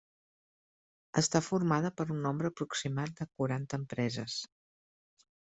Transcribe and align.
Està 1.21 1.41
formada 1.47 1.91
per 1.99 2.07
un 2.15 2.23
nombre 2.29 2.51
aproximat 2.55 3.15
de 3.21 3.29
quaranta 3.35 3.81
empreses. 3.83 4.41